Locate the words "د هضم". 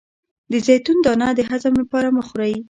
1.37-1.73